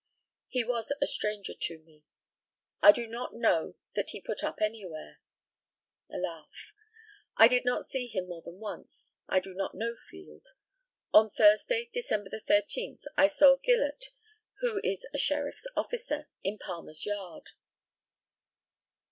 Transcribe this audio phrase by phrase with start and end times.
[0.47, 2.03] He was a stranger to me.
[2.81, 5.19] I do not know that he put up anywhere.
[6.11, 6.73] (A laugh.)
[7.37, 9.17] I did not see him more than once.
[9.29, 10.47] I do not know Field.
[11.13, 14.05] On Thursday, December 13, I saw Gillott,
[14.61, 17.51] who is a sheriff's officer, in Palmer's yard.